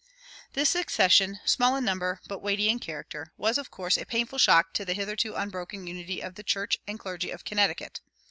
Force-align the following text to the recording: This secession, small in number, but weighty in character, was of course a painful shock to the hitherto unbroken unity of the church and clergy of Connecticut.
This 0.53 0.71
secession, 0.71 1.39
small 1.45 1.75
in 1.75 1.85
number, 1.85 2.21
but 2.27 2.41
weighty 2.41 2.69
in 2.69 2.79
character, 2.79 3.33
was 3.37 3.59
of 3.59 3.69
course 3.69 3.97
a 3.97 4.05
painful 4.07 4.39
shock 4.39 4.73
to 4.73 4.83
the 4.83 4.95
hitherto 4.95 5.35
unbroken 5.35 5.85
unity 5.85 6.21
of 6.21 6.33
the 6.33 6.41
church 6.43 6.79
and 6.87 6.97
clergy 6.99 7.29
of 7.29 7.45
Connecticut. 7.45 8.01